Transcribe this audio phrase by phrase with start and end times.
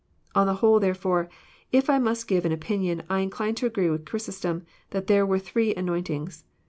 [0.33, 1.29] On the whole, therefore,
[1.71, 5.37] if I must give an opinion, I incline to agree with Chrysostom, that there were
[5.37, 6.43] three anointings.